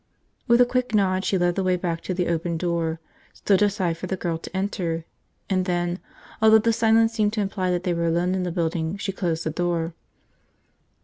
With 0.47 0.59
a 0.59 0.65
quick 0.65 0.95
nod, 0.95 1.23
she 1.23 1.37
led 1.37 1.53
the 1.53 1.61
way 1.63 1.75
back 1.75 2.01
to 2.01 2.13
the 2.15 2.27
open 2.27 2.57
door, 2.57 2.99
stood 3.33 3.61
aside 3.61 3.97
for 3.99 4.07
the 4.07 4.17
girl 4.17 4.39
to 4.39 4.57
enter, 4.57 5.05
and 5.47 5.65
then, 5.65 5.99
although 6.41 6.57
the 6.57 6.73
silence 6.73 7.13
seemed 7.13 7.33
to 7.33 7.39
imply 7.41 7.69
that 7.69 7.83
they 7.83 7.93
were 7.93 8.07
alone 8.07 8.33
in 8.33 8.41
the 8.41 8.51
building, 8.51 8.97
she 8.97 9.11
closed 9.11 9.43
the 9.43 9.51
door. 9.51 9.93